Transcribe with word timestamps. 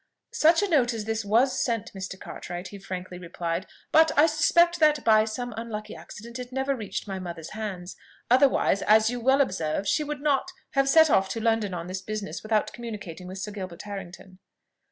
"Such 0.33 0.63
a 0.63 0.67
note 0.67 0.95
as 0.95 1.05
this 1.05 1.23
was 1.23 1.63
sent, 1.63 1.93
Mr. 1.93 2.19
Cartwright," 2.19 2.69
he 2.69 2.79
frankly 2.79 3.19
replied: 3.19 3.67
"but 3.91 4.11
I 4.17 4.25
suspect 4.25 4.79
that 4.79 5.05
by 5.05 5.25
some 5.25 5.53
unlucky 5.55 5.95
accident 5.95 6.39
it 6.39 6.51
never 6.51 6.75
reached 6.75 7.07
my 7.07 7.19
mother's 7.19 7.51
hands; 7.51 7.95
otherwise, 8.27 8.81
as 8.81 9.11
you 9.11 9.19
well 9.19 9.41
observe, 9.41 9.87
she 9.87 10.03
would 10.03 10.19
not, 10.19 10.47
most 10.47 10.47
assuredly, 10.47 10.71
have 10.71 10.89
set 10.89 11.09
off 11.11 11.29
to 11.29 11.39
London 11.39 11.75
on 11.75 11.85
this 11.85 12.01
business 12.01 12.41
without 12.41 12.73
communicating 12.73 13.27
with 13.27 13.37
Sir 13.37 13.51
Gilbert 13.51 13.83
Harrington." 13.83 14.39